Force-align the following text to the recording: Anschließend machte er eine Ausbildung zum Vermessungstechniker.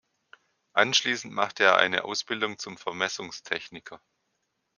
Anschließend 0.73 1.31
machte 1.31 1.63
er 1.63 1.77
eine 1.77 2.05
Ausbildung 2.05 2.57
zum 2.57 2.75
Vermessungstechniker. 2.75 4.01